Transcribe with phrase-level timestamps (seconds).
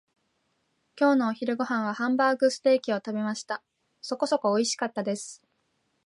[0.99, 3.61] 今日のお昼ご飯はハンバーグステーキを食べました。
[4.01, 5.43] そこそこにおいしかったです。